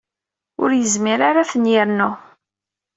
Ur 0.61 0.69
yezmir 0.79 1.19
ara 1.29 1.39
ad 1.43 1.47
ten-yernu. 1.51 2.11